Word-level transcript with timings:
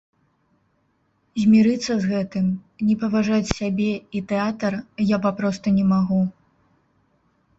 Змірыцца 1.41 1.93
з 2.05 2.09
гэтым, 2.13 2.47
не 2.87 2.95
паважаць 3.03 3.51
сябе 3.59 3.89
і 4.19 4.21
тэатр 4.31 4.73
я 5.09 5.17
папросту 5.29 5.67
не 5.77 5.85
магу. 5.93 6.21